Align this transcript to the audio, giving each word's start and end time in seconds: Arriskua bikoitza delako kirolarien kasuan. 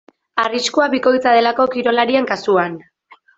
Arriskua 0.43 0.87
bikoitza 0.93 1.33
delako 1.35 1.67
kirolarien 1.75 2.29
kasuan. 2.33 2.81